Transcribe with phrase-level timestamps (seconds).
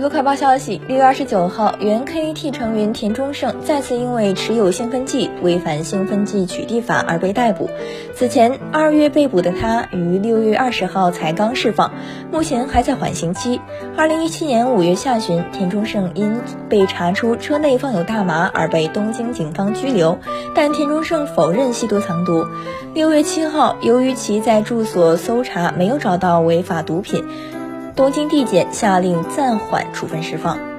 [0.00, 7.68] 娱乐快报消息：六月二十九号，原 KAT 成员田中胜再次因为持有兴奋剂、违反兴奋剂取缔法而被逮捕。
[8.14, 11.92] 此前二月被捕的他，于六月二十号才刚释放，
[12.32, 13.60] 目前还在缓刑期。
[13.94, 16.40] 二零一七年五月下旬，田中胜因
[16.70, 20.16] 被查出车内放有大麻而被东京警方拘留，
[20.54, 22.46] 但田中胜否认吸毒藏毒。
[22.94, 27.22] 六月七号，由于其在住所搜查没有找到违法毒品。
[27.94, 30.69] 东京地检下令暂缓处分释放。